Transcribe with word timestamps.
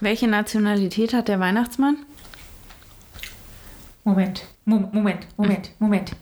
Welche 0.00 0.28
Nationalität 0.28 1.12
hat 1.12 1.28
der 1.28 1.40
Weihnachtsmann? 1.40 1.96
Moment, 4.04 4.44
Mo- 4.64 4.88
Moment, 4.92 5.26
Moment, 5.36 5.70
Moment. 5.78 6.12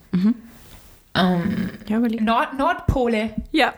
Ähm, 1.15 1.71
Ja. 1.87 1.99
Nord 1.99 2.59
Nordpole. 2.59 3.31
Ja. 3.53 3.75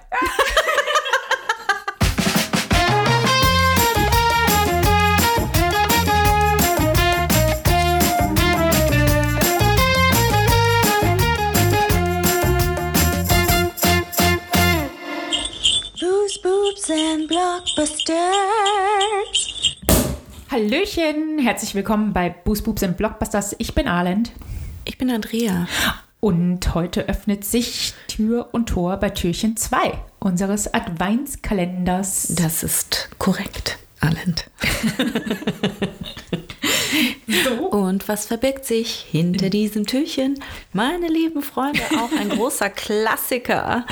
Boobs 16.42 16.90
and 16.90 17.28
blockbusters. 17.28 19.47
Hallöchen, 20.50 21.38
herzlich 21.38 21.74
willkommen 21.74 22.12
bei 22.14 22.30
Boost 22.30 22.64
Boobs 22.64 22.82
and 22.82 22.96
Blockbusters. 22.96 23.54
Ich 23.58 23.74
bin 23.74 23.86
Arland 23.86 24.32
Ich 24.86 24.96
bin 24.96 25.10
Andrea. 25.10 25.66
und 26.20 26.74
heute 26.74 27.06
öffnet 27.08 27.44
sich 27.44 27.92
Tür 28.08 28.48
und 28.52 28.70
Tor 28.70 28.96
bei 28.96 29.10
Türchen 29.10 29.56
2 29.58 29.92
unseres 30.18 30.72
Adventskalenders. 30.72 32.28
Das 32.34 32.62
ist 32.62 33.10
korrekt, 33.18 33.78
Alend. 34.00 34.50
So. 37.44 37.66
Und 37.66 38.08
was 38.08 38.26
verbirgt 38.26 38.64
sich 38.64 39.06
hinter 39.10 39.50
diesem 39.50 39.86
Türchen? 39.86 40.38
Meine 40.72 41.08
lieben 41.08 41.42
Freunde, 41.42 41.80
auch 41.98 42.12
ein 42.18 42.28
großer 42.30 42.70
Klassiker 42.70 43.86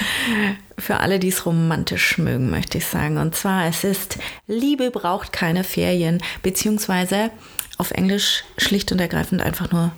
für 0.78 0.98
alle, 0.98 1.19
die 1.19 1.28
es 1.28 1.46
romantisch 1.46 2.19
mögen, 2.19 2.50
möchte 2.50 2.78
ich 2.78 2.86
sagen. 2.86 3.19
Und 3.19 3.34
zwar, 3.34 3.66
es 3.66 3.84
ist 3.84 4.19
Liebe 4.46 4.91
braucht 4.91 5.32
keine 5.32 5.64
Ferien, 5.64 6.22
beziehungsweise 6.42 7.30
auf 7.78 7.91
Englisch 7.91 8.45
schlicht 8.59 8.92
und 8.92 9.00
ergreifend 9.00 9.42
einfach 9.42 9.70
nur 9.70 9.92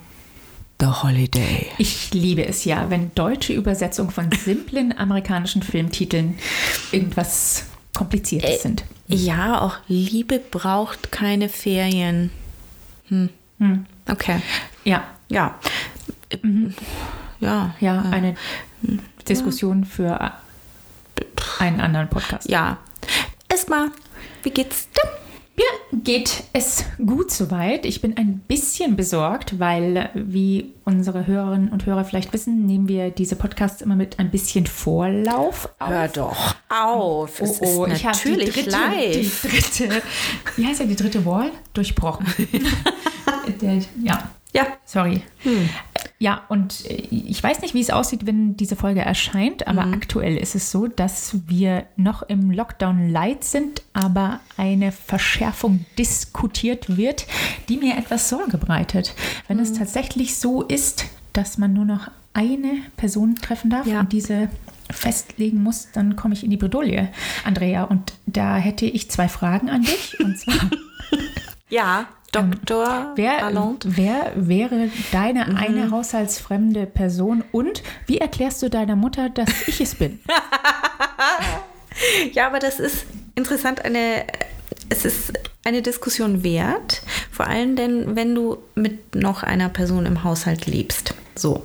The 0.79 0.87
Holiday. 0.87 1.67
Ich 1.77 2.13
liebe 2.13 2.45
es 2.45 2.63
ja, 2.63 2.89
wenn 2.89 3.13
deutsche 3.13 3.53
Übersetzungen 3.53 4.11
von 4.11 4.31
simplen 4.31 4.97
amerikanischen 4.97 5.61
Filmtiteln 5.61 6.39
irgendwas 6.91 7.65
Kompliziertes 7.93 8.61
sind. 8.61 8.85
Ja, 9.07 9.61
auch 9.61 9.75
Liebe 9.87 10.39
braucht 10.39 11.11
keine 11.11 11.49
Ferien. 11.49 12.29
Hm. 13.09 13.85
Okay. 14.09 14.41
Ja, 14.83 15.03
Ja. 15.29 15.59
Ja. 17.39 17.75
ja, 17.79 18.01
eine 18.11 18.35
Diskussion 19.27 19.83
für 19.85 20.33
einen 21.59 21.81
anderen 21.81 22.09
Podcast. 22.09 22.49
Ja. 22.49 22.77
Erstmal, 23.49 23.91
wie 24.43 24.51
geht's 24.51 24.87
dir? 24.91 25.09
Mir 25.59 25.99
geht 26.03 26.43
es 26.53 26.85
gut 27.05 27.31
soweit. 27.31 27.85
Ich 27.85 27.99
bin 27.99 28.15
ein 28.15 28.39
bisschen 28.47 28.95
besorgt, 28.95 29.59
weil, 29.59 30.09
wie 30.13 30.73
unsere 30.85 31.27
Hörerinnen 31.27 31.67
und 31.67 31.85
Hörer 31.85 32.05
vielleicht 32.05 32.31
wissen, 32.31 32.65
nehmen 32.65 32.87
wir 32.87 33.09
diese 33.09 33.35
Podcasts 33.35 33.81
immer 33.81 33.97
mit 33.97 34.19
ein 34.19 34.31
bisschen 34.31 34.67
Vorlauf 34.67 35.67
auf. 35.79 35.89
Hör 35.89 36.07
doch 36.07 36.55
auf. 36.69 37.41
Es 37.41 37.59
oh, 37.59 37.79
oh, 37.79 37.85
ist 37.85 37.97
ich 37.97 38.05
habe 38.05 38.17
die 38.23 38.29
natürlich 38.29 38.53
dritte, 38.53 38.69
live. 38.69 39.41
die 39.41 39.47
dritte, 39.49 40.01
wie 40.55 40.65
heißt 40.65 40.79
ja 40.79 40.85
die 40.85 40.95
dritte 40.95 41.25
Wall? 41.25 41.51
Durchbrochen. 41.73 42.25
Ja, 44.03 44.29
Ja. 44.53 44.65
sorry. 44.85 45.21
Ja, 46.17 46.41
und 46.49 46.85
äh, 46.89 46.95
ich 47.11 47.41
weiß 47.41 47.61
nicht, 47.61 47.73
wie 47.73 47.81
es 47.81 47.89
aussieht, 47.91 48.25
wenn 48.25 48.57
diese 48.57 48.75
Folge 48.75 49.01
erscheint, 49.01 49.67
aber 49.67 49.83
aktuell 49.85 50.35
ist 50.37 50.55
es 50.55 50.69
so, 50.71 50.87
dass 50.87 51.35
wir 51.47 51.85
noch 51.95 52.23
im 52.23 52.51
Lockdown 52.51 53.09
Light 53.09 53.43
sind, 53.43 53.83
aber 53.93 54.39
eine 54.57 54.91
Verschärfung 54.91 55.85
diskutiert 55.97 56.97
wird, 56.97 57.25
die 57.69 57.77
mir 57.77 57.95
etwas 57.97 58.27
Sorge 58.29 58.57
bereitet. 58.57 59.13
Wenn 59.47 59.59
es 59.59 59.73
tatsächlich 59.73 60.35
so 60.37 60.61
ist, 60.63 61.05
dass 61.33 61.57
man 61.57 61.71
nur 61.73 61.85
noch 61.85 62.09
eine 62.33 62.79
Person 62.97 63.35
treffen 63.35 63.69
darf 63.69 63.87
Ja. 63.87 64.01
und 64.01 64.11
diese 64.11 64.49
festlegen 64.91 65.61
muss, 65.63 65.87
dann 65.93 66.15
komme 66.15 66.33
ich 66.33 66.43
in 66.43 66.49
die 66.49 66.57
Bredouille, 66.57 67.09
Andrea. 67.45 67.83
Und 67.83 68.13
da 68.25 68.57
hätte 68.57 68.85
ich 68.87 69.09
zwei 69.11 69.27
Fragen 69.29 69.69
an 69.69 69.83
dich. 69.83 70.19
Und 70.19 70.37
zwar, 70.37 70.69
Ja, 71.69 72.07
Dr. 72.31 73.13
Wer, 73.15 73.47
wer 73.83 74.31
wäre 74.35 74.89
deine 75.11 75.45
Mhm. 75.45 75.57
eine 75.57 75.91
haushaltsfremde 75.91 76.85
Person 76.85 77.43
und 77.51 77.81
wie 78.05 78.19
erklärst 78.19 78.61
du 78.61 78.69
deiner 78.69 78.95
Mutter, 78.95 79.29
dass 79.29 79.67
ich 79.67 79.81
es 79.81 79.95
bin? 79.95 80.19
Ja, 82.31 82.47
aber 82.47 82.59
das 82.59 82.79
ist 82.79 83.05
interessant, 83.35 83.83
eine, 83.83 84.23
es 84.89 85.03
ist 85.03 85.33
eine 85.65 85.81
Diskussion 85.81 86.43
wert, 86.43 87.01
vor 87.31 87.47
allem 87.47 87.75
denn, 87.75 88.15
wenn 88.15 88.33
du 88.35 88.57
mit 88.75 89.15
noch 89.15 89.43
einer 89.43 89.67
Person 89.69 90.05
im 90.05 90.23
Haushalt 90.23 90.65
lebst. 90.65 91.13
So. 91.35 91.63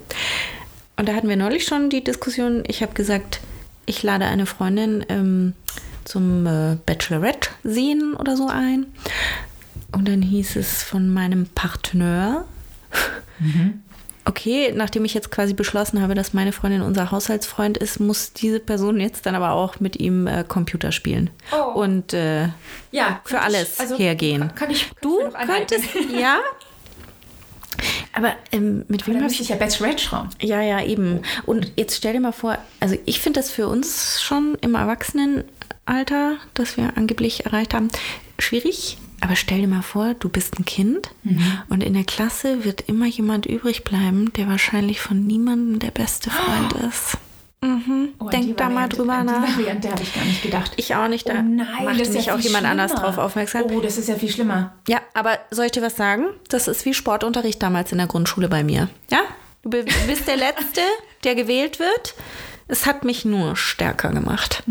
Und 0.97 1.09
da 1.09 1.15
hatten 1.15 1.29
wir 1.29 1.37
neulich 1.37 1.65
schon 1.67 1.89
die 1.91 2.03
Diskussion, 2.03 2.65
ich 2.67 2.83
habe 2.83 2.95
gesagt, 2.95 3.41
ich 3.87 4.03
lade 4.03 4.25
eine 4.25 4.47
Freundin 4.47 5.05
ähm, 5.09 5.53
zum 6.05 6.47
äh, 6.47 6.77
Bachelorette 6.85 7.51
sehen 7.63 8.15
oder 8.15 8.37
so 8.37 8.49
ein. 8.49 8.87
Und 9.95 10.09
dann 10.09 10.23
hieß 10.23 10.57
es 10.57 10.83
von 10.83 11.09
meinem 11.13 11.47
Partner, 11.47 12.45
okay, 14.25 14.73
nachdem 14.75 15.05
ich 15.05 15.15
jetzt 15.15 15.31
quasi 15.31 15.55
beschlossen 15.55 16.01
habe, 16.01 16.15
dass 16.15 16.33
meine 16.33 16.53
Freundin 16.53 16.83
unser 16.83 17.11
Haushaltsfreund 17.11 17.79
ist, 17.79 18.01
muss 18.01 18.33
diese 18.33 18.61
Person 18.61 19.01
jetzt 19.01 19.27
dann 19.27 19.35
aber 19.35 19.53
auch 19.53 19.81
mit 19.81 19.97
ihm 20.01 20.27
äh, 20.27 20.45
Computer 20.47 20.93
spielen. 20.93 21.31
Oh. 21.53 21.81
Und 21.81 22.13
äh, 22.13 22.49
Ja, 22.91 23.21
für 23.25 23.41
alles 23.41 23.79
hergehen. 23.97 24.53
Kann 24.55 24.71
ich 24.71 24.89
kann 24.89 24.97
du 25.03 25.21
ich 25.27 25.47
könntest, 25.47 25.89
ja. 26.19 26.39
Aber 28.13 28.35
ähm, 28.53 28.85
mit 28.89 29.07
wem 29.07 29.21
habe 29.21 29.33
ich 29.33 29.41
ich 29.41 29.49
ja 29.49 29.57
Bachelorette 29.57 30.03
schauen. 30.03 30.29
ja, 30.41 30.63
ja, 30.63 30.83
eben. 30.85 31.23
Und 31.45 31.73
jetzt 31.77 31.97
stell 31.97 32.13
dir 32.13 32.21
mal 32.21 32.33
vor, 32.33 32.59
also 32.79 32.97
ich 33.05 33.21
finde 33.21 33.41
das 33.41 33.51
für 33.51 33.67
uns 33.67 34.23
schon 34.23 34.57
im 34.61 34.77
Erwachsenenalter, 34.77 36.37
das 36.55 36.77
wir 36.77 36.97
angeblich 36.97 37.45
erreicht 37.47 37.75
haben, 37.75 37.89
schwierig. 38.39 38.99
Aber 39.21 39.37
stell 39.37 39.61
dir 39.61 39.69
mal 39.69 39.83
vor, 39.83 40.15
du 40.15 40.29
bist 40.29 40.59
ein 40.59 40.65
Kind 40.65 41.11
Mhm. 41.23 41.59
und 41.69 41.83
in 41.83 41.95
der 41.95 42.05
Klasse 42.05 42.65
wird 42.65 42.83
immer 42.83 43.07
jemand 43.07 43.47
übrig 43.47 43.85
bleiben, 43.85 44.33
der 44.35 44.49
wahrscheinlich 44.49 45.01
von 45.01 45.27
niemandem 45.27 45.79
der 45.79 45.91
beste 45.91 46.31
Freund 46.31 46.73
ist. 46.87 47.17
Mhm. 47.63 48.11
Oh, 48.19 48.29
Denk 48.29 48.59
da 48.59 48.69
mal 48.69 48.75
Variante- 48.83 48.97
drüber 48.97 49.13
an 49.15 49.27
nach. 49.27 49.47
Die 49.47 49.53
Variante 49.63 49.91
habe 49.91 50.03
ich 50.03 50.15
gar 50.15 50.25
nicht 50.25 50.43
gedacht. 50.43 50.73
Ich 50.77 50.95
auch 50.95 51.09
nicht, 51.09 51.27
da 51.29 51.33
oh 51.39 51.43
nein, 51.43 51.67
macht 51.85 51.99
das 52.01 52.09
ist 52.09 52.15
mich 52.15 52.27
ja 52.27 52.35
auch 52.35 52.39
jemand 52.41 52.67
anders 52.67 52.91
schlimmer. 52.93 53.07
drauf 53.07 53.19
aufmerksam. 53.19 53.63
Oh, 53.71 53.81
das 53.81 53.97
ist 53.97 54.09
ja 54.09 54.17
viel 54.17 54.29
schlimmer. 54.31 54.75
Ja, 54.87 55.01
aber 55.15 55.39
soll 55.51 55.65
ich 55.67 55.73
dir 55.73 55.81
was 55.81 55.97
sagen? 55.97 56.27
Das 56.51 56.69
ist 56.69 56.85
wie 56.85 56.93
Sportunterricht 56.93 57.63
damals 57.63 57.91
in 57.93 57.99
der 57.99 58.07
Grundschule 58.07 58.49
bei 58.49 58.63
mir. 58.63 58.89
Ja? 59.11 59.21
Du 59.63 59.71
bist 59.71 60.27
der 60.29 60.37
Letzte, 60.37 60.83
der 61.25 61.35
gewählt 61.35 61.79
wird. 61.79 62.15
Es 62.69 62.85
hat 62.85 63.03
mich 63.05 63.25
nur 63.25 63.57
stärker 63.57 64.11
gemacht. 64.11 64.63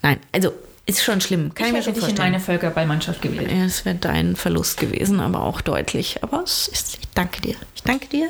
Nein, 0.00 0.18
also 0.32 0.52
ist 0.86 1.02
schon 1.02 1.20
schlimm. 1.20 1.54
Kann 1.54 1.66
ich, 1.66 1.72
ich 1.72 1.76
mir 1.78 1.82
schon 1.82 1.94
dich 1.94 2.02
in 2.02 2.08
vorstellen. 2.08 2.32
meine 2.32 2.42
Völkerballmannschaft 2.42 3.22
gewählt. 3.22 3.50
Ja, 3.50 3.64
es 3.64 3.84
wäre 3.84 3.96
dein 3.96 4.36
Verlust 4.36 4.78
gewesen, 4.78 5.20
aber 5.20 5.42
auch 5.42 5.60
deutlich. 5.60 6.22
Aber 6.22 6.42
es 6.42 6.68
ist, 6.68 6.98
ich 7.00 7.08
danke 7.14 7.40
dir. 7.40 7.54
Ich 7.74 7.82
danke 7.82 8.06
dir. 8.08 8.28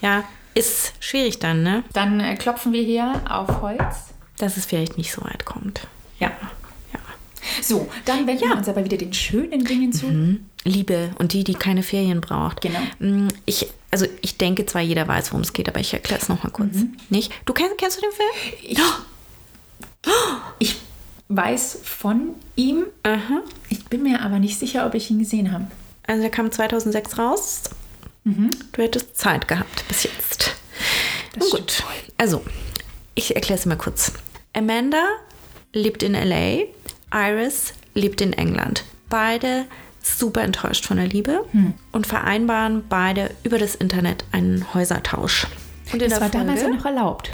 Ja, 0.00 0.24
ist 0.54 0.92
schwierig 1.00 1.38
dann, 1.38 1.62
ne? 1.62 1.84
Dann 1.92 2.20
äh, 2.20 2.34
klopfen 2.36 2.72
wir 2.72 2.82
hier 2.82 3.20
auf 3.28 3.60
Holz. 3.62 3.80
Dass 4.38 4.56
es 4.56 4.66
vielleicht 4.66 4.98
nicht 4.98 5.12
so 5.12 5.22
weit 5.22 5.44
kommt. 5.44 5.86
Ja. 6.18 6.30
Ja. 6.92 7.00
So, 7.62 7.88
dann 8.04 8.26
wenden 8.26 8.48
wir 8.48 8.56
uns 8.56 8.68
aber 8.68 8.84
wieder 8.84 8.96
den 8.96 9.12
schönen 9.12 9.64
Dingen 9.64 9.92
zu. 9.92 10.38
Liebe 10.64 11.10
und 11.18 11.32
die, 11.32 11.42
die 11.44 11.54
keine 11.54 11.82
Ferien 11.82 12.20
braucht. 12.20 12.60
Genau. 12.60 12.78
Mm, 13.00 13.28
Ich, 13.46 13.66
also 13.90 14.06
ich 14.20 14.38
denke 14.38 14.64
zwar, 14.66 14.80
jeder 14.80 15.08
weiß, 15.08 15.32
worum 15.32 15.42
es 15.42 15.52
geht, 15.52 15.68
aber 15.68 15.80
ich 15.80 15.92
erkläre 15.92 16.20
es 16.20 16.28
nochmal 16.28 16.52
kurz. 16.52 16.74
Nicht? 17.10 17.32
Du 17.44 17.52
kennst, 17.52 17.76
kennst 17.78 17.98
du 17.98 18.02
den 18.02 18.12
Film? 18.12 18.28
Ich, 18.62 18.78
ich 20.60 20.76
weiß 21.36 21.78
von 21.82 22.34
ihm. 22.56 22.84
Aha. 23.02 23.42
Ich 23.68 23.84
bin 23.86 24.02
mir 24.02 24.20
aber 24.22 24.38
nicht 24.38 24.58
sicher, 24.58 24.86
ob 24.86 24.94
ich 24.94 25.10
ihn 25.10 25.18
gesehen 25.18 25.52
habe. 25.52 25.66
Also 26.06 26.22
der 26.22 26.30
kam 26.30 26.50
2006 26.50 27.18
raus. 27.18 27.62
Du 28.24 28.82
hättest 28.82 29.16
Zeit 29.18 29.48
gehabt 29.48 29.84
bis 29.88 30.04
jetzt. 30.04 30.54
Das 31.34 31.50
Nun 31.50 31.60
gut. 31.60 31.82
Also, 32.18 32.42
ich 33.16 33.34
erkläre 33.34 33.58
es 33.58 33.66
mal 33.66 33.76
kurz. 33.76 34.12
Amanda 34.52 35.02
lebt 35.72 36.02
in 36.04 36.12
LA, 36.12 36.66
Iris 37.12 37.72
lebt 37.94 38.20
in 38.20 38.32
England. 38.32 38.84
Beide 39.08 39.64
super 40.02 40.42
enttäuscht 40.42 40.84
von 40.86 40.98
der 40.98 41.06
Liebe 41.08 41.44
und 41.90 42.06
vereinbaren 42.06 42.84
beide 42.88 43.30
über 43.42 43.58
das 43.58 43.74
Internet 43.74 44.24
einen 44.30 44.72
Häusertausch. 44.72 45.46
Und 45.92 46.00
in 46.02 46.10
Das 46.10 46.20
war 46.20 46.28
der 46.28 46.40
damals 46.40 46.60
ja 46.60 46.66
Folge- 46.68 46.78
noch 46.78 46.86
erlaubt. 46.86 47.30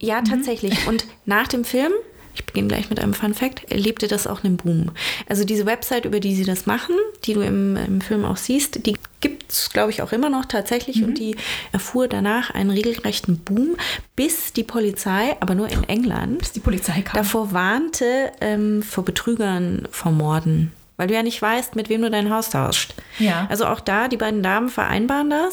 Ja, 0.00 0.20
tatsächlich. 0.22 0.86
Und 0.86 1.06
nach 1.26 1.48
dem 1.48 1.64
Film, 1.64 1.92
ich 2.34 2.44
beginne 2.44 2.68
gleich 2.68 2.90
mit 2.90 3.00
einem 3.00 3.14
Fun 3.14 3.34
Fact, 3.34 3.70
erlebte 3.70 4.08
das 4.08 4.26
auch 4.26 4.44
einen 4.44 4.56
Boom. 4.56 4.90
Also 5.28 5.44
diese 5.44 5.66
Website, 5.66 6.04
über 6.04 6.20
die 6.20 6.34
sie 6.34 6.44
das 6.44 6.66
machen, 6.66 6.94
die 7.24 7.34
du 7.34 7.40
im, 7.40 7.76
im 7.76 8.00
Film 8.00 8.24
auch 8.24 8.36
siehst, 8.36 8.86
die 8.86 8.96
gibt 9.20 9.52
es, 9.52 9.70
glaube 9.70 9.90
ich, 9.90 10.02
auch 10.02 10.12
immer 10.12 10.28
noch 10.28 10.44
tatsächlich. 10.44 11.02
Und 11.02 11.18
die 11.18 11.36
erfuhr 11.72 12.08
danach 12.08 12.50
einen 12.50 12.70
regelrechten 12.70 13.38
Boom, 13.38 13.76
bis 14.16 14.52
die 14.52 14.64
Polizei, 14.64 15.36
aber 15.40 15.54
nur 15.54 15.68
in 15.68 15.84
England, 15.84 16.38
Bis 16.38 16.52
die 16.52 16.60
Polizei 16.60 17.02
kam. 17.02 17.16
davor 17.16 17.52
warnte, 17.52 18.32
ähm, 18.40 18.82
vor 18.82 19.04
Betrügern, 19.04 19.88
vor 19.90 20.12
Morden 20.12 20.72
weil 20.96 21.08
du 21.08 21.14
ja 21.14 21.24
nicht 21.24 21.42
weißt, 21.42 21.74
mit 21.74 21.88
wem 21.88 22.02
du 22.02 22.10
dein 22.10 22.30
Haus 22.30 22.50
tauscht. 22.50 22.94
Ja. 23.18 23.48
Also 23.50 23.66
auch 23.66 23.80
da, 23.80 24.06
die 24.06 24.16
beiden 24.16 24.44
Damen 24.44 24.68
vereinbaren 24.68 25.28
das, 25.28 25.52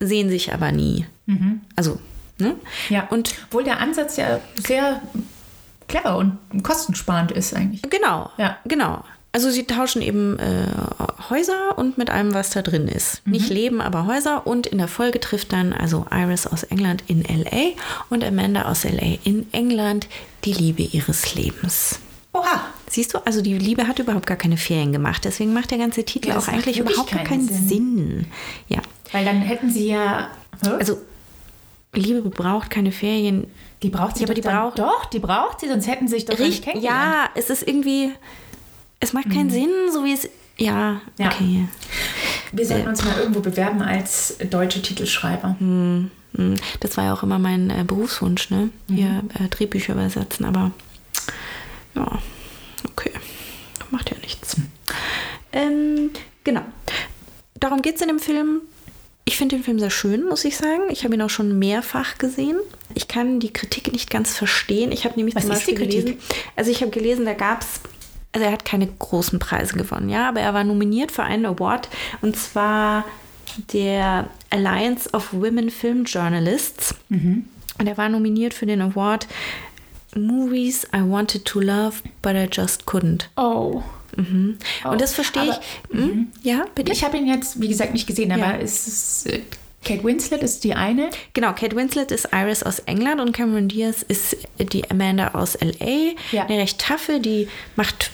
sehen 0.00 0.30
sich 0.30 0.54
aber 0.54 0.72
nie. 0.72 1.04
Also, 1.76 2.00
ne? 2.38 2.56
Ja. 2.88 3.06
Und 3.08 3.34
Obwohl 3.48 3.64
der 3.64 3.80
Ansatz 3.80 4.16
ja 4.16 4.40
sehr 4.54 5.00
clever 5.92 6.16
und 6.16 6.38
kostensparend 6.62 7.30
ist 7.32 7.54
eigentlich. 7.54 7.82
Genau, 7.82 8.30
Ja. 8.38 8.56
genau. 8.64 9.04
Also 9.34 9.48
sie 9.50 9.64
tauschen 9.64 10.02
eben 10.02 10.38
äh, 10.38 10.66
Häuser 11.30 11.78
und 11.78 11.96
mit 11.96 12.10
allem, 12.10 12.34
was 12.34 12.50
da 12.50 12.60
drin 12.60 12.86
ist. 12.86 13.26
Nicht 13.26 13.48
Leben, 13.48 13.80
aber 13.80 14.06
Häuser. 14.06 14.46
Und 14.46 14.66
in 14.66 14.76
der 14.76 14.88
Folge 14.88 15.20
trifft 15.20 15.54
dann 15.54 15.72
also 15.72 16.04
Iris 16.10 16.46
aus 16.46 16.64
England 16.64 17.02
in 17.06 17.22
LA 17.22 17.70
und 18.10 18.22
Amanda 18.24 18.66
aus 18.66 18.84
LA 18.84 19.16
in 19.24 19.46
England 19.54 20.06
die 20.44 20.52
Liebe 20.52 20.82
ihres 20.82 21.34
Lebens. 21.34 21.98
Oha. 22.34 22.60
Siehst 22.90 23.14
du, 23.14 23.18
also 23.24 23.40
die 23.40 23.56
Liebe 23.56 23.88
hat 23.88 23.98
überhaupt 23.98 24.26
gar 24.26 24.36
keine 24.36 24.58
Ferien 24.58 24.92
gemacht. 24.92 25.24
Deswegen 25.24 25.54
macht 25.54 25.70
der 25.70 25.78
ganze 25.78 26.04
Titel 26.04 26.28
Ja, 26.28 26.36
auch 26.38 26.48
eigentlich 26.48 26.78
überhaupt 26.78 27.10
gar 27.12 27.24
keinen 27.24 27.46
keinen 27.48 27.68
Sinn. 27.68 28.26
Ja, 28.68 28.80
Weil 29.12 29.24
dann 29.24 29.40
hätten 29.40 29.70
sie 29.70 29.88
ja. 29.88 30.28
Also 30.78 30.98
Liebe 31.94 32.22
braucht 32.30 32.70
keine 32.70 32.92
Ferien. 32.92 33.46
die 33.82 33.90
braucht 33.90 34.16
sie 34.16 34.22
Ja, 34.22 34.28
aber 34.28 34.34
doch 34.34 34.40
die 34.42 34.48
braucht- 34.48 34.78
Doch, 34.78 35.04
die 35.06 35.18
braucht 35.18 35.60
sie, 35.60 35.68
sonst 35.68 35.86
hätten 35.88 36.06
sie 36.06 36.14
sich 36.14 36.24
doch 36.24 36.36
gar 36.38 36.44
nicht 36.46 36.58
Richt, 36.58 36.64
kennengelernt. 36.64 37.00
ja, 37.14 37.28
es 37.34 37.50
ist 37.50 37.66
irgendwie, 37.66 38.12
es 39.00 39.12
macht 39.12 39.28
keinen 39.30 39.50
Sinn, 39.50 39.70
so 39.92 40.04
wie 40.04 40.12
es, 40.12 40.28
ja, 40.56 41.00
Ja. 41.18 41.26
okay. 41.26 41.66
Wir 42.52 42.64
sollten 42.66 42.86
uns 42.88 43.04
mal 43.04 43.18
irgendwo 43.18 43.40
bewerben 43.40 43.82
als 43.82 44.36
deutsche 44.50 44.80
Titelschreiber. 44.80 45.56
Mm, 45.58 46.10
Das 46.80 46.96
war 46.96 47.04
ja 47.06 47.12
auch 47.12 47.22
immer 47.24 47.38
mein 47.40 47.68
äh, 47.70 47.82
Berufswunsch, 47.84 48.48
ne? 48.50 48.70
Hier 48.88 49.22
äh, 49.38 49.48
Drehbücher 49.48 49.92
übersetzen, 49.94 50.46
aber 50.46 50.70
ja, 51.96 52.18
okay. 52.88 53.10
Macht 53.90 54.10
ja 54.10 54.16
nichts. 54.22 54.56
Ähm, 55.52 56.10
genau. 56.44 56.62
Darum 57.60 57.82
geht 57.82 57.96
es 57.96 58.00
in 58.02 58.08
dem 58.08 58.18
Film. 58.20 58.60
Ich 59.32 59.38
finde 59.38 59.56
den 59.56 59.64
Film 59.64 59.78
sehr 59.78 59.88
schön, 59.88 60.26
muss 60.26 60.44
ich 60.44 60.58
sagen. 60.58 60.82
Ich 60.90 61.04
habe 61.04 61.14
ihn 61.14 61.22
auch 61.22 61.30
schon 61.30 61.58
mehrfach 61.58 62.18
gesehen. 62.18 62.58
Ich 62.92 63.08
kann 63.08 63.40
die 63.40 63.50
Kritik 63.50 63.90
nicht 63.90 64.10
ganz 64.10 64.36
verstehen. 64.36 64.92
Ich 64.92 65.06
habe 65.06 65.14
nämlich 65.16 65.34
Was 65.34 65.44
zum 65.44 65.52
ist 65.52 65.66
die 65.66 65.72
Beispiel 65.72 65.86
Kritik? 65.86 66.04
gelesen, 66.04 66.38
also 66.54 66.70
ich 66.70 66.82
habe 66.82 66.90
gelesen, 66.90 67.24
da 67.24 67.32
gab 67.32 67.62
es, 67.62 67.80
also 68.32 68.44
er 68.44 68.52
hat 68.52 68.66
keine 68.66 68.86
großen 68.86 69.38
Preise 69.38 69.74
gewonnen, 69.74 70.10
ja, 70.10 70.28
aber 70.28 70.40
er 70.40 70.52
war 70.52 70.64
nominiert 70.64 71.12
für 71.12 71.22
einen 71.22 71.46
Award 71.46 71.88
und 72.20 72.36
zwar 72.36 73.06
der 73.72 74.28
Alliance 74.50 75.08
of 75.14 75.32
Women 75.32 75.70
Film 75.70 76.04
Journalists. 76.04 76.94
Mhm. 77.08 77.46
Und 77.78 77.86
er 77.86 77.96
war 77.96 78.10
nominiert 78.10 78.52
für 78.52 78.66
den 78.66 78.82
Award 78.82 79.28
Movies 80.14 80.86
I 80.94 81.00
Wanted 81.00 81.46
to 81.46 81.58
Love, 81.58 82.02
but 82.20 82.34
I 82.34 82.48
Just 82.52 82.84
Couldn't. 82.84 83.28
Oh. 83.38 83.82
Mhm. 84.16 84.58
Und 84.84 85.00
das 85.00 85.14
verstehe 85.14 85.42
aber- 85.42 85.60
ich. 85.90 85.96
Hm? 85.98 86.28
Ja, 86.42 86.64
bitte? 86.74 86.92
Ich 86.92 87.04
habe 87.04 87.16
ihn 87.16 87.26
jetzt, 87.26 87.60
wie 87.60 87.68
gesagt, 87.68 87.92
nicht 87.92 88.06
gesehen, 88.06 88.32
aber 88.32 88.54
Ja. 88.54 88.58
es 88.58 88.86
ist. 88.86 89.26
äh, 89.26 89.40
Kate 89.84 90.04
Winslet 90.04 90.42
ist 90.44 90.62
die 90.62 90.74
eine. 90.74 91.10
Genau, 91.32 91.52
Kate 91.54 91.74
Winslet 91.74 92.12
ist 92.12 92.28
Iris 92.32 92.62
aus 92.62 92.78
England 92.80 93.20
und 93.20 93.32
Cameron 93.32 93.66
Diaz 93.66 94.02
ist 94.06 94.36
die 94.60 94.88
Amanda 94.88 95.32
aus 95.34 95.56
LA. 95.60 96.14
Ja. 96.30 96.44
Eine 96.46 96.58
recht 96.58 96.78
taffe, 96.78 97.18
die 97.18 97.48
macht, 97.74 98.12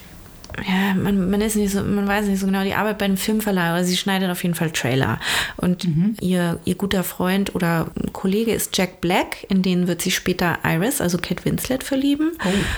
ja, 0.66 0.94
man, 0.94 1.30
man 1.30 1.40
ist 1.40 1.56
nicht 1.56 1.72
so, 1.72 1.82
man 1.82 2.06
weiß 2.06 2.26
nicht 2.26 2.40
so 2.40 2.46
genau, 2.46 2.62
die 2.62 2.74
arbeitet 2.74 2.98
bei 2.98 3.04
einem 3.04 3.16
Filmverleih, 3.16 3.70
aber 3.70 3.84
sie 3.84 3.96
schneidet 3.96 4.30
auf 4.30 4.42
jeden 4.42 4.54
Fall 4.54 4.70
Trailer. 4.70 5.20
Und 5.56 5.86
ihr, 6.20 6.58
ihr 6.64 6.74
guter 6.74 7.04
Freund 7.04 7.54
oder 7.54 7.88
Kollege 8.12 8.52
ist 8.52 8.76
Jack 8.76 9.00
Black, 9.00 9.46
in 9.48 9.62
den 9.62 9.88
wird 9.88 10.02
sich 10.02 10.14
später 10.14 10.58
Iris, 10.64 11.00
also 11.00 11.18
Kate 11.18 11.44
Winslet, 11.44 11.84
verlieben. 11.84 12.32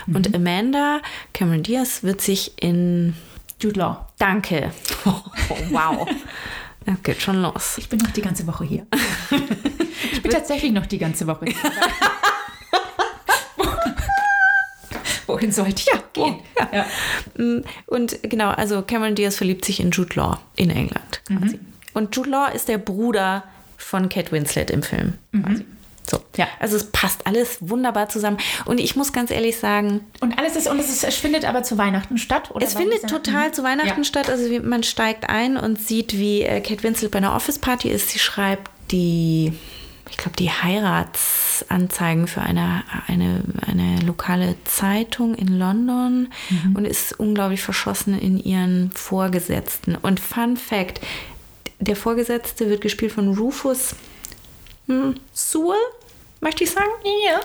Und 0.06 0.34
Amanda, 0.34 1.00
Cameron 1.32 1.62
Diaz, 1.62 2.02
wird 2.02 2.20
sich 2.20 2.52
in 2.60 3.14
Jude 3.60 3.78
Law. 3.78 4.06
Danke. 4.18 4.72
wow. 5.70 6.08
Das 6.86 7.02
geht 7.02 7.20
schon 7.20 7.42
los. 7.42 7.78
Ich 7.78 7.88
bin 7.88 7.98
noch 7.98 8.10
die 8.10 8.22
ganze 8.22 8.46
Woche 8.46 8.64
hier. 8.64 8.86
Ich 10.12 10.22
bin 10.22 10.32
tatsächlich 10.32 10.72
noch 10.72 10.86
die 10.86 10.98
ganze 10.98 11.26
Woche 11.26 11.46
hier. 11.46 11.54
Wohin 15.32 15.52
sollte 15.52 15.82
ja 15.92 16.02
gehen? 16.12 16.36
Ja. 16.72 16.86
Mm, 17.42 17.64
Und 17.86 18.18
genau, 18.22 18.48
also 18.50 18.82
Cameron 18.82 19.14
Diaz 19.14 19.36
verliebt 19.36 19.64
sich 19.64 19.80
in 19.80 19.90
Jude 19.90 20.14
Law 20.16 20.38
in 20.56 20.70
England 20.70 21.22
quasi. 21.26 21.58
Und 21.94 22.14
Jude 22.14 22.30
Law 22.30 22.46
ist 22.54 22.68
der 22.68 22.78
Bruder 22.78 23.44
von 23.76 24.08
Kate 24.08 24.30
Winslet 24.32 24.70
im 24.70 24.82
Film. 24.82 25.14
Quasi. 25.42 25.64
So. 26.08 26.18
Ja. 26.36 26.48
Also 26.58 26.76
es 26.76 26.84
passt 26.90 27.26
alles 27.26 27.58
wunderbar 27.60 28.08
zusammen. 28.08 28.38
Und 28.64 28.80
ich 28.80 28.96
muss 28.96 29.12
ganz 29.12 29.30
ehrlich 29.30 29.58
sagen, 29.58 30.00
Und 30.20 30.36
alles 30.38 30.56
ist, 30.56 30.66
und 30.68 30.78
es, 30.80 30.88
ist, 30.90 31.04
es 31.04 31.14
findet 31.16 31.44
aber 31.44 31.62
zu 31.62 31.78
Weihnachten 31.78 32.18
statt? 32.18 32.50
Oder 32.52 32.66
es 32.66 32.74
findet 32.74 33.08
total 33.08 33.48
Mhm. 33.48 33.52
zu 33.52 33.62
Weihnachten 33.62 33.98
Ja. 34.00 34.04
statt. 34.04 34.28
Also 34.28 34.48
man 34.62 34.82
steigt 34.82 35.28
ein 35.28 35.56
und 35.56 35.80
sieht, 35.80 36.18
wie 36.18 36.42
äh, 36.42 36.60
Kate 36.60 36.82
Winslet 36.82 37.10
bei 37.12 37.18
einer 37.18 37.34
Office-Party 37.36 37.88
ist. 37.90 38.08
Sie 38.10 38.18
schreibt 38.18 38.70
die, 38.90 39.52
ich 40.10 40.16
glaube, 40.16 40.36
die 40.36 40.50
Heiratsanzeigen 40.50 42.26
für 42.26 42.40
eine, 42.42 42.82
eine, 43.06 43.42
eine 43.66 44.00
lokale 44.00 44.56
Zeitung 44.64 45.34
in 45.34 45.58
London 45.58 46.28
Mhm. 46.50 46.76
und 46.76 46.84
ist 46.84 47.18
unglaublich 47.18 47.62
verschossen 47.62 48.18
in 48.18 48.38
ihren 48.42 48.90
Vorgesetzten. 48.92 49.96
Und 49.96 50.20
Fun 50.20 50.56
Fact, 50.56 51.00
der 51.78 51.96
Vorgesetzte 51.96 52.68
wird 52.68 52.80
gespielt 52.80 53.12
von 53.12 53.36
Rufus 53.36 53.94
hm, 54.86 55.14
Sewell, 55.32 55.76
möchte 56.40 56.64
ich 56.64 56.70
sagen. 56.70 56.88
Ja. 57.26 57.40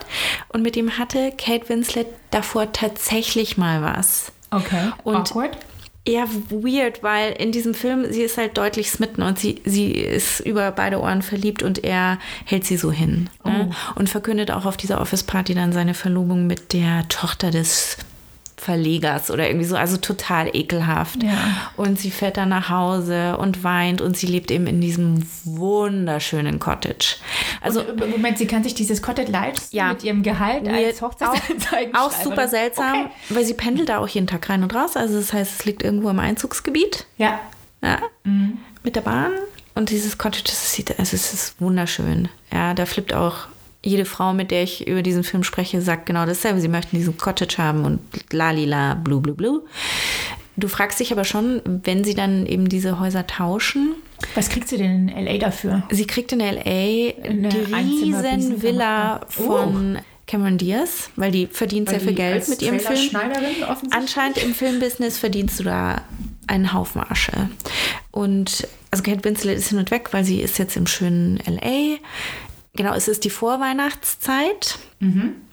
Und 0.49 0.61
mit 0.63 0.75
dem 0.75 0.97
hatte 0.97 1.31
Kate 1.37 1.69
Winslet 1.69 2.07
davor 2.31 2.71
tatsächlich 2.73 3.57
mal 3.57 3.81
was. 3.81 4.31
Okay. 4.51 4.91
Und- 5.03 5.15
Awkward. 5.15 5.57
Ja, 6.07 6.25
weird, 6.49 7.01
weil 7.01 7.33
in 7.33 7.51
diesem 7.51 7.73
Film, 7.73 8.05
sie 8.11 8.21
ist 8.21 8.37
halt 8.37 8.57
deutlich 8.57 8.91
smitten 8.91 9.23
und 9.23 9.39
sie, 9.39 9.61
sie 9.65 9.91
ist 9.91 10.39
über 10.39 10.71
beide 10.71 10.99
Ohren 11.01 11.23
verliebt 11.23 11.63
und 11.63 11.83
er 11.83 12.19
hält 12.45 12.63
sie 12.63 12.77
so 12.77 12.91
hin. 12.91 13.29
Ne? 13.43 13.71
Und 13.95 14.09
verkündet 14.09 14.51
auch 14.51 14.65
auf 14.65 14.77
dieser 14.77 15.01
Office-Party 15.01 15.55
dann 15.55 15.73
seine 15.73 15.95
Verlobung 15.95 16.45
mit 16.45 16.73
der 16.73 17.07
Tochter 17.09 17.49
des 17.49 17.97
Verlegers 18.65 19.29
oder 19.29 19.47
irgendwie 19.47 19.65
so, 19.67 19.75
also 19.75 19.97
total 19.97 20.49
ekelhaft. 20.55 21.21
Ja. 21.21 21.37
Und 21.77 21.99
sie 21.99 22.09
fährt 22.09 22.37
dann 22.37 22.49
nach 22.49 22.69
Hause 22.69 23.37
und 23.37 23.63
weint 23.63 24.01
und 24.01 24.17
sie 24.17 24.25
lebt 24.25 24.49
eben 24.49 24.65
in 24.65 24.81
diesem 24.81 25.23
wunderschönen 25.43 26.59
Cottage. 26.59 27.17
Also 27.61 27.81
und, 27.81 28.01
äh, 28.01 28.07
Moment, 28.07 28.39
sie 28.39 28.47
kann 28.47 28.63
sich 28.63 28.73
dieses 28.73 29.01
Cottage 29.03 29.31
leisten 29.31 29.75
Ja. 29.75 29.89
mit 29.89 30.03
ihrem 30.03 30.23
Gehalt 30.23 30.67
als 30.67 30.77
Weird. 30.77 31.01
Hochzeitsanzeigen 31.01 31.95
auch 31.95 32.11
super 32.11 32.47
seltsam, 32.47 32.91
Okay. 33.05 33.09
weil 33.29 33.45
sie 33.45 33.53
pendelt 33.53 33.89
da 33.89 33.99
auch 33.99 34.07
jeden 34.07 34.25
Tag 34.27 34.49
rein 34.49 34.63
und 34.63 34.73
raus. 34.73 34.97
Also 34.97 35.17
das 35.19 35.31
heißt, 35.31 35.59
es 35.59 35.65
liegt 35.65 35.83
irgendwo 35.83 36.09
im 36.09 36.19
Einzugsgebiet. 36.19 37.05
Ja. 37.17 37.39
Ja, 37.83 37.99
mit 38.83 38.95
der 38.95 39.01
Bahn. 39.01 39.31
Und 39.75 39.91
dieses 39.91 40.17
Cottage, 40.17 40.45
das 40.45 40.71
sieht, 40.73 40.97
also 40.97 41.15
es 41.15 41.33
ist 41.33 41.61
wunderschön. 41.61 42.29
Ja, 42.51 42.73
da 42.73 42.85
flippt 42.87 43.13
auch 43.13 43.47
jede 43.85 44.05
Frau, 44.05 44.33
mit 44.33 44.51
der 44.51 44.63
ich 44.63 44.87
über 44.87 45.01
diesen 45.01 45.23
Film 45.23 45.43
spreche, 45.43 45.81
sagt 45.81 46.05
genau 46.07 46.25
dasselbe. 46.25 46.59
Sie 46.59 46.67
möchten 46.67 46.97
diesen 46.97 47.17
Cottage 47.17 47.57
haben 47.57 47.85
und 47.85 47.99
lalila, 48.31 48.95
blu, 48.95 49.21
blu, 49.21 49.33
blu. 49.35 49.61
Du 50.57 50.67
fragst 50.67 50.99
dich 50.99 51.11
aber 51.11 51.23
schon, 51.25 51.61
wenn 51.65 52.03
sie 52.03 52.13
dann 52.15 52.45
eben 52.45 52.69
diese 52.69 52.99
Häuser 52.99 53.27
tauschen, 53.27 53.93
Was 54.35 54.49
kriegt 54.49 54.67
sie 54.69 54.77
denn 54.77 55.09
in 55.09 55.27
L.A. 55.27 55.37
dafür? 55.37 55.83
sie 55.91 56.07
kriegt 56.07 56.31
in 56.31 56.39
L.A. 56.39 56.61
Eine 57.23 57.49
die 57.49 57.73
riesen 57.73 58.61
Villa 58.61 59.21
Oh. 59.37 59.43
von 59.43 59.99
Cameron 60.27 60.57
Diaz, 60.57 61.09
weil 61.17 61.31
die 61.31 61.45
verdient 61.47 61.89
sehr 61.89 61.99
Weil 61.99 62.05
viel 62.05 62.15
die 62.15 62.21
Geld 62.21 62.47
mit 62.47 62.61
ihrem 62.61 62.79
Film. 62.79 62.93
Offensichtlich? 62.93 63.65
Anscheinend 63.91 64.37
im 64.39 64.53
Filmbusiness 64.55 65.17
verdienst 65.19 65.59
du 65.59 65.63
da 65.65 66.01
einen 66.47 66.73
Haufen 66.73 67.01
Asche. 67.01 67.49
Und 68.11 68.67
also 68.91 69.03
Kate 69.03 69.23
Winslet 69.25 69.57
ist 69.57 69.69
hin 69.69 69.77
und 69.77 69.91
weg, 69.91 70.13
weil 70.13 70.23
sie 70.23 70.39
ist 70.41 70.57
jetzt 70.57 70.77
im 70.77 70.87
schönen 70.87 71.37
LA. 71.45 71.97
Genau, 72.75 72.93
es 72.93 73.07
ist 73.07 73.23
die 73.23 73.29
Vorweihnachtszeit. 73.29 74.79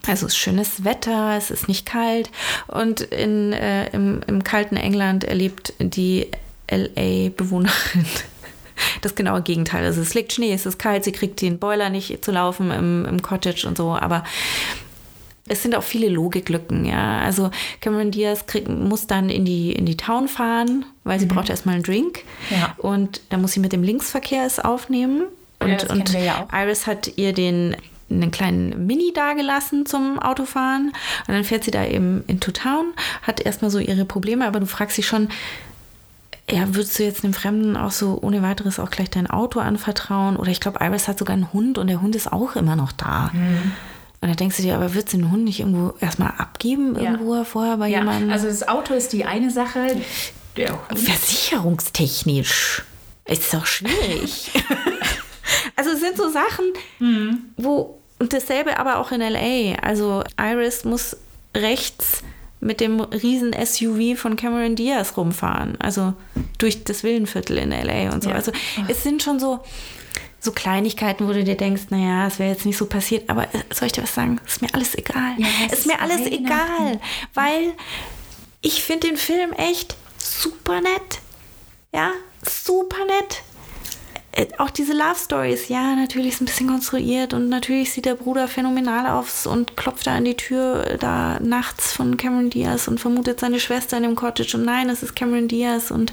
Also 0.07 0.27
es 0.27 0.33
ist 0.33 0.39
schönes 0.39 0.85
Wetter, 0.85 1.37
es 1.37 1.51
ist 1.51 1.69
nicht 1.69 1.87
kalt. 1.87 2.31
Und 2.67 3.01
in, 3.01 3.53
äh, 3.53 3.89
im, 3.91 4.21
im 4.27 4.43
kalten 4.43 4.77
England 4.77 5.25
erlebt 5.25 5.75
die 5.79 6.29
LA-Bewohnerin 6.71 8.07
das 9.03 9.15
genaue 9.15 9.43
Gegenteil. 9.43 9.85
Also 9.85 10.01
es 10.01 10.15
liegt 10.15 10.33
Schnee, 10.33 10.53
es 10.53 10.67
ist 10.67 10.79
kalt, 10.79 11.05
sie 11.05 11.13
kriegt 11.13 11.41
den 11.41 11.59
Boiler 11.59 11.91
nicht 11.91 12.25
zu 12.25 12.33
laufen 12.33 12.71
im, 12.71 13.05
im 13.05 13.23
Cottage 13.23 13.67
und 13.67 13.77
so, 13.77 13.95
aber 13.95 14.25
es 15.49 15.63
sind 15.63 15.75
auch 15.75 15.83
viele 15.83 16.09
Logiklücken, 16.09 16.85
ja. 16.85 17.19
Also 17.19 17.51
Cameron 17.81 18.11
Diaz 18.13 18.47
krieg, 18.47 18.69
muss 18.69 19.07
dann 19.07 19.29
in 19.29 19.45
die, 19.45 19.73
in 19.73 19.87
die 19.87 19.97
Town 19.97 20.29
fahren, 20.29 20.85
weil 21.05 21.19
sie 21.19 21.27
braucht 21.27 21.51
erstmal 21.51 21.75
einen 21.75 21.85
Drink. 21.85 22.21
Ja. 22.51 22.75
Und 22.79 23.21
da 23.29 23.39
muss 23.39 23.53
sie 23.53 23.61
mit 23.61 23.73
dem 23.73 23.83
Linksverkehr 23.83 24.47
es 24.47 24.61
aufnehmen. 24.61 25.25
Und, 25.65 25.83
Ja, 25.83 25.89
und 25.91 26.13
ja. 26.13 26.49
Iris 26.53 26.87
hat 26.87 27.13
ihr 27.17 27.33
den 27.33 27.77
einen 28.11 28.31
kleinen 28.31 28.87
Mini 28.87 29.13
dagelassen 29.15 29.87
zum 29.87 30.19
Autofahren. 30.19 30.93
Und 31.27 31.35
dann 31.35 31.45
fährt 31.45 31.65
sie 31.65 31.71
da 31.71 31.85
eben 31.87 32.25
into 32.27 32.51
Town, 32.51 32.93
hat 33.23 33.41
erstmal 33.41 33.71
so 33.71 33.79
ihre 33.79 34.05
Probleme, 34.05 34.47
aber 34.47 34.61
du 34.61 34.67
fragst 34.67 34.99
dich 34.99 35.07
schon, 35.07 35.29
ja, 36.51 36.75
würdest 36.75 36.99
du 36.99 37.05
jetzt 37.05 37.25
einem 37.25 37.33
Fremden 37.33 37.77
auch 37.77 37.93
so 37.93 38.19
ohne 38.21 38.43
weiteres 38.43 38.79
auch 38.79 38.91
gleich 38.91 39.09
dein 39.09 39.29
Auto 39.31 39.61
anvertrauen? 39.61 40.37
Oder 40.37 40.51
ich 40.51 40.61
glaube, 40.61 40.81
Iris 40.85 41.09
hat 41.09 41.19
sogar 41.19 41.35
einen 41.35 41.53
Hund 41.55 41.79
und 41.79 41.87
der 41.87 42.03
Hund 42.03 42.15
ist 42.15 42.31
auch 42.33 42.55
immer 42.57 42.77
noch 42.77 42.93
da. 42.93 43.31
Mhm. 43.33 43.73
Und 44.21 44.29
da 44.29 44.35
denkst 44.35 44.57
du 44.59 44.63
dir, 44.63 44.75
aber 44.77 44.93
würdest 44.95 45.15
du 45.15 45.17
den 45.19 45.31
Hund 45.31 45.45
nicht 45.45 45.61
irgendwo 45.61 45.95
erstmal 46.01 46.33
abgeben, 46.37 46.95
Ja. 46.97 47.13
irgendwo 47.13 47.43
vorher 47.45 47.77
bei 47.79 47.89
Ja, 47.89 48.01
jemandem? 48.01 48.31
also 48.31 48.47
das 48.47 48.69
Auto 48.69 48.93
ist 48.93 49.13
die 49.15 49.25
eine 49.25 49.51
Sache. 49.51 49.97
Versicherungstechnisch 50.95 52.83
ist 53.27 53.55
doch 53.55 53.65
schwierig. 53.67 54.51
also 55.77 55.91
es 55.91 56.01
sind 56.01 56.17
so 56.17 56.31
Sachen, 56.31 56.65
wo, 57.57 57.99
und 58.19 58.33
dasselbe 58.33 58.79
aber 58.79 58.99
auch 58.99 59.13
in 59.13 59.21
LA. 59.21 59.75
Also 59.83 60.23
Iris 60.39 60.85
muss 60.85 61.17
rechts 61.57 62.23
mit 62.61 62.81
dem 62.81 63.01
riesen 63.01 63.53
SUV 63.53 64.17
von 64.19 64.37
Cameron 64.37 64.77
Diaz 64.77 65.17
rumfahren. 65.17 65.77
Also 65.81 66.15
durch 66.59 66.85
das 66.85 67.03
Villenviertel 67.03 67.59
in 67.59 67.71
LA 67.71 68.13
und 68.13 68.23
so. 68.23 68.31
Ja. 68.31 68.37
Also 68.37 68.53
es 68.89 69.03
sind 69.03 69.23
schon 69.23 69.41
so, 69.41 69.61
so 70.39 70.53
Kleinigkeiten, 70.53 71.27
wo 71.29 71.33
du 71.33 71.43
dir 71.43 71.57
denkst, 71.57 71.85
naja, 71.91 72.29
es 72.29 72.39
wäre 72.39 72.51
jetzt 72.51 72.65
nicht 72.65 72.79
so 72.79 72.87
passiert, 72.87 73.29
aber 73.29 73.45
äh, 73.53 73.63
soll 73.75 73.87
ich 73.87 73.93
dir 73.93 74.05
was 74.05 74.15
sagen? 74.15 74.41
Ist 74.47 74.63
mir 74.63 74.73
alles 74.73 74.95
egal. 74.95 75.35
Ja, 75.39 75.47
es 75.67 75.81
ist 75.81 75.87
mir 75.87 75.95
ist 75.95 76.03
alles 76.03 76.27
egal, 76.27 77.01
weil 77.35 77.73
ich 78.61 78.85
finde 78.85 79.09
den 79.09 79.17
Film 79.17 79.53
echt 79.55 79.97
super 80.17 80.81
nett. 80.81 81.19
Ja, 81.93 82.13
super 82.49 83.05
nett. 83.05 83.43
Äh, 84.33 84.47
Auch 84.59 84.71
diese 84.71 84.93
Love 84.95 85.17
Stories, 85.23 85.69
ja, 85.69 85.95
natürlich 85.95 86.35
ist 86.35 86.41
ein 86.41 86.47
bisschen 86.47 86.69
konstruiert 86.69 87.35
und 87.35 87.49
natürlich 87.49 87.93
sieht 87.93 88.07
der 88.07 88.15
Bruder 88.15 88.49
phänomenal 88.49 89.07
aus 89.07 89.47
und 89.47 89.77
klopft 89.77 90.07
da 90.07 90.15
an 90.17 90.25
die 90.25 90.37
Tür 90.37 90.87
äh, 90.87 90.99
da 90.99 91.39
nachts 91.41 91.93
von 91.93 92.17
Cameron 92.17 92.49
Diaz 92.51 92.89
und 92.89 92.99
vermutet 92.99 93.41
seine 93.41 93.61
Schwester 93.61 93.97
in 93.99 94.05
dem 94.05 94.15
Cottage 94.17 94.57
und 94.57 94.65
nein, 94.65 94.89
es 94.89 95.03
ist 95.03 95.15
Cameron 95.15 95.49
Diaz 95.49 95.91
und 95.91 96.13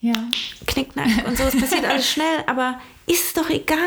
Ja. 0.00 0.24
knickknack 0.66 1.26
und 1.26 1.36
so. 1.36 1.44
Es 1.44 1.58
passiert 1.58 1.84
alles 1.88 2.08
schnell, 2.10 2.44
aber 2.46 2.78
ist 3.06 3.36
doch 3.36 3.48
egal. 3.50 3.78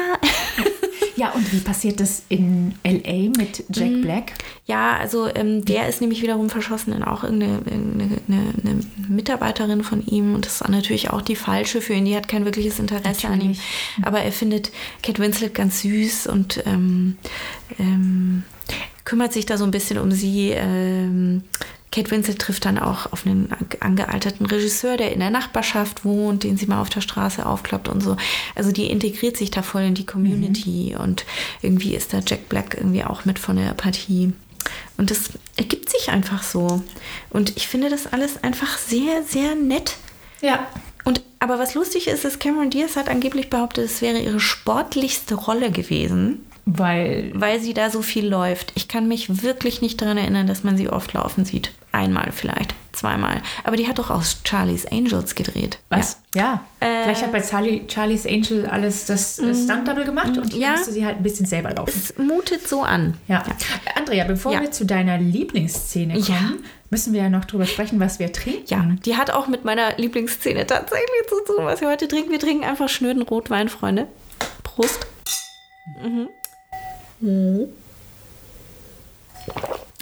Wie 1.54 1.60
passiert 1.60 2.00
das 2.00 2.24
in 2.30 2.74
L.A. 2.84 3.30
mit 3.38 3.64
Jack 3.70 3.92
Mhm. 3.92 4.02
Black? 4.02 4.34
Ja, 4.66 4.98
also 4.98 5.28
ähm, 5.34 5.64
der 5.64 5.88
ist 5.88 6.02
nämlich 6.02 6.22
wiederum 6.22 6.50
verschossen 6.50 6.94
in 6.94 7.04
auch 7.04 7.24
irgendeine 7.24 7.60
eine, 7.66 8.22
eine, 8.28 8.54
eine 8.64 8.80
Mitarbeiterin 9.08 9.84
von 9.84 10.06
ihm 10.06 10.34
und 10.36 10.46
das 10.46 10.62
ist 10.62 10.70
natürlich 10.70 11.12
auch 11.12 11.22
die 11.22 11.36
falsche 11.36 11.80
für 11.82 11.94
ihn. 11.94 12.06
Die 12.06 12.16
hat 12.16 12.28
kein 12.28 12.46
wirkliches 12.46 12.80
Interesse 12.80 13.28
an 13.28 13.42
ihm. 13.42 13.52
Natürlich. 13.52 13.62
Aber 14.02 14.20
er 14.22 14.32
findet 14.32 14.72
Kate 15.04 15.22
Winslet 15.22 15.54
ganz 15.54 15.82
süß 15.82 16.28
und 16.28 16.64
ähm, 16.66 17.18
ähm, 17.80 18.44
kümmert 19.06 19.34
sich 19.34 19.46
da 19.46 19.58
so 19.58 19.64
ein 19.64 19.72
bisschen 19.72 20.00
um 20.00 20.12
sie. 20.12 20.50
Ähm, 20.52 21.44
Kate 21.94 22.10
Winslet 22.10 22.40
trifft 22.40 22.66
dann 22.66 22.80
auch 22.80 23.12
auf 23.12 23.28
einen 23.28 23.50
angealterten 23.80 24.48
Regisseur, 24.48 24.98
der 24.98 25.12
in 25.12 25.20
der 25.20 25.30
Nachbarschaft 25.30 26.04
wohnt, 26.04 26.44
den 26.44 26.58
sie 26.58 26.66
mal 26.66 26.82
auf 26.82 26.90
der 26.90 27.02
Straße 27.02 27.46
aufklappt 27.46 27.88
und 27.88 28.02
so. 28.02 28.18
Also 28.56 28.72
die 28.72 28.88
integriert 28.88 29.38
sich 29.38 29.52
da 29.52 29.62
voll 29.62 29.84
in 29.84 29.94
die 29.94 30.06
Community 30.06 30.96
und 31.00 31.24
irgendwie 31.62 31.94
ist 31.94 32.12
da 32.12 32.20
Jack 32.26 32.50
Black 32.50 32.76
irgendwie 32.76 33.04
auch 33.04 33.26
mit 33.26 33.38
von 33.38 33.58
der 33.58 33.76
Partie. 33.76 34.34
Und 34.98 35.12
das 35.12 35.30
ergibt 35.56 35.88
sich 35.92 36.10
einfach 36.10 36.42
so. 36.42 36.82
Und 37.30 37.56
ich 37.58 37.68
finde 37.68 37.90
das 37.90 38.12
alles 38.12 38.44
einfach 38.44 38.80
sehr, 38.80 39.22
sehr 39.22 39.54
nett. 39.54 39.98
Ja. 40.42 40.66
Und 41.04 41.22
aber 41.38 41.60
was 41.60 41.76
lustig 41.76 42.08
ist, 42.08 42.26
ist, 42.26 42.40
Cameron 42.40 42.72
Diaz 42.72 42.96
hat 42.96 43.08
angeblich 43.08 43.52
behauptet, 43.52 43.86
es 43.86 44.02
wäre 44.02 44.18
ihre 44.18 44.40
sportlichste 44.40 45.36
Rolle 45.36 45.70
gewesen, 45.70 46.44
Weil, 46.66 47.32
weil 47.36 47.60
sie 47.60 47.74
da 47.74 47.90
so 47.90 48.02
viel 48.02 48.26
läuft. 48.26 48.72
Ich 48.76 48.88
kann 48.88 49.08
mich 49.10 49.44
wirklich 49.44 49.82
nicht 49.82 50.02
daran 50.02 50.18
erinnern, 50.18 50.48
dass 50.48 50.64
man 50.64 50.78
sie 50.78 50.88
oft 50.88 51.12
laufen 51.12 51.44
sieht. 51.44 51.72
Einmal 51.92 52.32
vielleicht, 52.32 52.74
zweimal. 52.94 53.42
Aber 53.66 53.76
die 53.76 53.88
hat 53.88 54.00
doch 54.00 54.10
aus 54.10 54.38
Charlie's 54.46 54.86
Angels 54.86 55.36
gedreht. 55.36 55.80
was? 55.90 56.20
Ja. 56.34 56.64
Äh, 56.80 57.04
Vielleicht 57.04 57.22
hat 57.22 57.32
bei 57.34 57.42
Charlie, 57.42 57.82
Charlie's 57.88 58.26
Angel 58.26 58.66
alles 58.66 59.06
das 59.06 59.40
äh, 59.40 59.54
Stunt-Double 59.54 60.06
gemacht 60.06 60.38
und 60.38 60.54
Ja. 60.54 60.72
musste 60.72 60.94
sie 60.94 61.06
halt 61.06 61.18
ein 61.18 61.24
bisschen 61.24 61.46
selber 61.46 61.72
laufen. 61.74 61.92
Es 61.94 62.18
mutet 62.18 62.66
so 62.68 62.82
an. 62.82 63.18
Ja. 63.28 63.44
Andrea, 63.96 64.24
bevor 64.24 64.54
Ja. 64.54 64.62
wir 64.62 64.72
zu 64.72 64.86
deiner 64.86 65.18
Lieblingsszene 65.18 66.14
kommen, 66.14 66.26
Ja. 66.28 66.40
müssen 66.90 67.12
wir 67.14 67.24
ja 67.24 67.30
noch 67.30 67.44
drüber 67.46 67.66
sprechen, 67.66 68.00
was 68.00 68.20
wir 68.20 68.32
trinken. 68.32 68.64
Ja, 68.68 68.88
die 69.06 69.18
hat 69.18 69.32
auch 69.32 69.48
mit 69.48 69.66
meiner 69.66 69.98
Lieblingsszene 69.98 70.66
tatsächlich 70.66 71.10
zu 71.28 71.36
tun, 71.54 71.66
was 71.66 71.82
wir 71.82 71.90
heute 71.90 72.08
trinken. 72.08 72.32
Wir 72.32 72.40
trinken 72.40 72.64
einfach 72.64 72.88
schnöden 72.88 73.22
Rotwein, 73.22 73.68
Freunde. 73.68 74.08
Prost. 74.64 75.06
Mhm. 76.02 76.30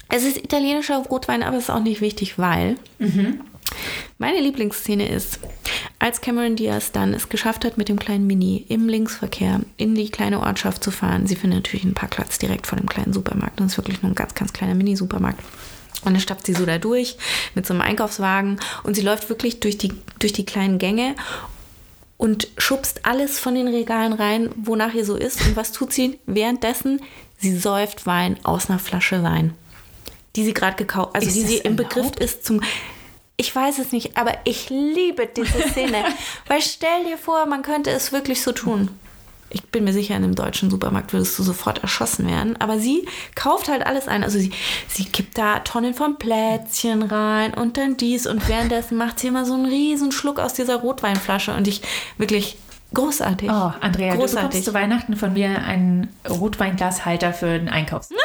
Es 0.10 0.24
ist 0.24 0.38
italienischer 0.38 0.98
Rotwein, 0.98 1.44
aber 1.44 1.58
es 1.58 1.64
ist 1.64 1.70
auch 1.70 1.80
nicht 1.82 2.02
wichtig, 2.02 2.38
weil 2.38 2.76
meine 4.18 4.40
Lieblingsszene 4.42 5.08
ist, 5.08 5.40
als 6.00 6.22
Cameron 6.22 6.56
Diaz 6.56 6.92
dann 6.92 7.14
es 7.14 7.30
geschafft 7.30 7.64
hat, 7.64 7.78
mit 7.78 7.88
dem 7.90 7.98
kleinen 7.98 8.28
Mini 8.28 8.66
im 8.70 8.90
Linksverkehr 8.90 9.62
in 9.78 9.96
die 9.96 10.10
kleine 10.10 10.42
Ortschaft 10.42 10.84
zu 10.84 10.92
fahren. 10.92 11.28
Sie 11.28 11.36
findet 11.36 11.60
natürlich 11.60 11.86
einen 11.86 11.94
Parkplatz 11.94 12.40
direkt 12.40 12.68
vor 12.68 12.78
dem 12.78 12.90
kleinen 12.90 13.14
Supermarkt. 13.14 13.60
Es 13.62 13.68
ist 13.68 13.78
wirklich 13.78 14.02
nur 14.02 14.12
ein 14.12 14.16
ganz, 14.16 14.36
ganz 14.36 14.52
kleiner 14.52 14.76
Mini-Supermarkt. 14.76 15.40
Und 16.04 16.14
dann 16.14 16.22
stapft 16.22 16.46
sie 16.46 16.54
so 16.54 16.66
da 16.66 16.80
durch 16.80 17.18
mit 17.54 17.66
so 17.68 17.74
einem 17.74 17.82
Einkaufswagen 17.82 18.60
und 18.84 18.96
sie 18.96 19.04
läuft 19.04 19.30
wirklich 19.30 19.60
durch 19.60 19.78
die, 19.78 19.94
durch 20.20 20.34
die 20.34 20.46
kleinen 20.46 20.80
Gänge 20.80 21.16
und 22.22 22.50
schubst 22.60 23.04
alles 23.04 23.40
von 23.40 23.56
den 23.56 23.68
Regalen 23.68 24.14
rein, 24.14 24.52
wonach 24.56 24.94
ihr 24.94 25.06
so 25.06 25.16
ist. 25.16 25.42
Und 25.42 25.56
was 25.56 25.72
tut 25.72 25.92
sie 25.92 26.20
währenddessen? 26.28 27.02
Sie 27.40 27.58
säuft 27.58 28.06
Wein 28.06 28.38
aus 28.44 28.70
einer 28.70 28.78
Flasche 28.78 29.24
Wein, 29.24 29.56
die 30.36 30.44
sie 30.44 30.54
gerade 30.54 30.76
gekauft, 30.78 31.16
also 31.16 31.28
Ist 31.28 31.36
die 31.36 31.42
sie 31.42 31.58
im 31.58 31.76
erlaubt? 31.76 31.96
Begriff 31.96 32.12
ist 32.18 32.46
zum. 32.46 32.62
Ich 33.38 33.56
weiß 33.56 33.80
es 33.80 33.92
nicht, 33.92 34.18
aber 34.18 34.38
ich 34.44 34.70
liebe 34.70 35.26
diese 35.36 35.68
Szene. 35.70 36.04
Weil 36.48 36.62
stell 36.62 37.06
dir 37.06 37.18
vor, 37.18 37.48
man 37.48 37.64
könnte 37.64 37.90
es 37.90 38.12
wirklich 38.12 38.44
so 38.44 38.52
tun. 38.52 38.90
Ich 39.54 39.64
bin 39.64 39.84
mir 39.84 39.94
sicher, 39.94 40.16
in 40.16 40.24
einem 40.24 40.36
deutschen 40.36 40.70
Supermarkt 40.70 41.14
würdest 41.14 41.38
du 41.38 41.44
sofort 41.44 41.80
erschossen 41.80 42.28
werden. 42.28 42.56
Aber 42.60 42.80
sie 42.80 43.08
kauft 43.36 43.68
halt 43.70 43.86
alles 43.86 44.08
ein. 44.08 44.24
Also 44.24 44.40
sie, 44.40 44.52
sie 44.88 45.06
kippt 45.06 45.38
da 45.38 45.60
Tonnen 45.60 45.94
von 45.94 46.18
Plätzchen 46.18 47.04
rein 47.04 47.54
und 47.54 47.78
dann 47.78 47.98
dies. 47.98 48.28
Und 48.28 48.48
währenddessen 48.48 48.98
macht 48.98 49.20
sie 49.20 49.28
immer 49.28 49.46
so 49.46 49.54
einen 49.54 49.66
riesen 49.66 50.12
Schluck 50.12 50.40
aus 50.40 50.54
dieser 50.54 50.78
Rotweinflasche. 50.78 51.54
Und 51.54 51.68
ich 51.68 51.82
wirklich 52.18 52.58
großartig. 52.94 53.50
Oh, 53.50 53.72
Andrea, 53.82 54.12
du 54.12 54.16
bekommst 54.16 54.36
großartig. 54.36 54.64
zu 54.64 54.74
Weihnachten 54.74 55.16
von 55.16 55.34
mir 55.34 55.64
einen 55.64 56.14
Rotweinglashalter 56.30 57.34
für 57.34 57.58
den 57.60 57.70
Einkauf. 57.70 58.10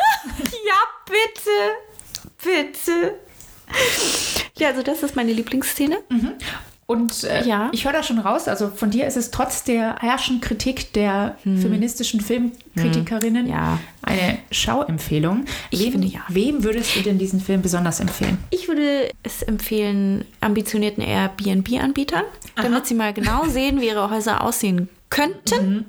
Ja, 0.66 0.75
bitte. 1.06 2.73
Bitte. 2.83 3.14
Ja, 4.59 4.68
also 4.68 4.83
das 4.83 5.02
ist 5.02 5.16
meine 5.16 5.33
Lieblingsszene. 5.33 5.99
Und 6.86 7.24
äh, 7.24 7.44
Ja. 7.44 7.68
ich 7.72 7.84
höre 7.84 7.92
da 7.92 8.02
schon 8.04 8.20
raus, 8.20 8.46
also 8.46 8.68
von 8.68 8.90
dir 8.90 9.06
ist 9.08 9.16
es 9.16 9.32
trotz 9.32 9.64
der 9.64 9.96
herrschen 9.98 10.40
Kritik 10.40 10.92
der 10.92 11.36
feministischen 11.42 12.20
Filmkritikerinnen 12.20 13.46
Hm. 13.46 13.52
Ja. 13.52 13.78
eine 14.02 14.38
Schauempfehlung. 14.52 15.46
Ich 15.70 15.80
wem, 15.80 15.92
finde 15.92 16.06
ja. 16.06 16.20
Wem 16.28 16.62
würdest 16.62 16.94
du 16.94 17.00
denn 17.02 17.18
diesen 17.18 17.40
Film 17.40 17.60
besonders 17.62 17.98
empfehlen? 17.98 18.38
Ich 18.50 18.68
würde 18.68 19.10
es 19.24 19.42
empfehlen, 19.42 20.24
ambitionierten 20.40 21.02
Airbnb-Anbietern, 21.02 22.22
damit 22.54 22.86
sie 22.86 22.94
mal 22.94 23.12
genau 23.12 23.44
sehen, 23.48 23.80
wie 23.80 23.86
ihre 23.88 24.08
Häuser 24.10 24.42
aussehen 24.44 24.88
könnten 25.10 25.86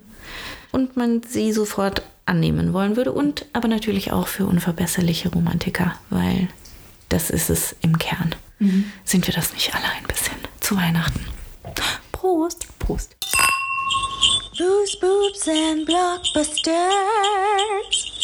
und 0.72 0.98
man 0.98 1.22
sie 1.28 1.52
sofort 1.54 2.02
annehmen 2.26 2.74
wollen 2.74 2.96
würde. 2.96 3.12
Und 3.12 3.46
aber 3.54 3.68
natürlich 3.68 4.12
auch 4.12 4.28
für 4.28 4.48
unverbesserliche 4.48 5.30
Romantiker, 5.30 5.94
weil 6.10 6.48
das 7.10 7.30
ist 7.30 7.52
es 7.52 7.76
im 7.82 8.00
Kern. 8.00 8.34
Sind 9.06 9.28
wir 9.28 9.34
das 9.36 9.54
nicht 9.54 9.76
alle 9.76 9.86
ein 9.86 10.08
bisschen 10.08 10.34
zu 10.68 10.76
Weihnachten? 10.76 11.26
Prost! 12.12 12.68
Prost. 12.78 13.16
Booze, 14.58 14.98
boobs, 15.00 15.48
and 15.48 15.88
blockbusters. 15.88 18.17